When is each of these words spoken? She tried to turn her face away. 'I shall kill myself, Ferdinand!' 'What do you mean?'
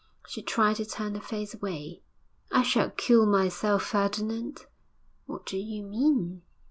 She 0.27 0.41
tried 0.41 0.77
to 0.77 0.85
turn 0.85 1.13
her 1.13 1.21
face 1.21 1.53
away. 1.53 2.01
'I 2.51 2.63
shall 2.63 2.89
kill 2.89 3.27
myself, 3.27 3.83
Ferdinand!' 3.83 4.65
'What 5.27 5.45
do 5.45 5.57
you 5.57 5.83
mean?' 5.83 6.41